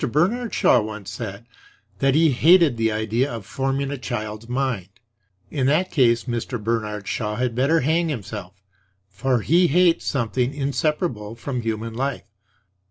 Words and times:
Bernard 0.11 0.51
Shaw 0.51 0.81
once 0.81 1.11
said 1.11 1.45
that 1.99 2.15
he 2.15 2.31
hated 2.31 2.75
the 2.75 2.91
idea 2.91 3.31
of 3.31 3.45
forming 3.45 3.91
a 3.91 3.99
child's 3.99 4.49
mind. 4.49 4.89
In 5.51 5.67
that 5.67 5.91
case 5.91 6.23
Mr. 6.23 6.59
Bernard 6.59 7.07
Shaw 7.07 7.35
had 7.35 7.53
better 7.53 7.81
hang 7.81 8.09
himself; 8.09 8.63
for 9.07 9.41
he 9.41 9.67
hates 9.67 10.03
something 10.03 10.55
inseparable 10.55 11.35
from 11.35 11.61
human 11.61 11.93
life. 11.93 12.31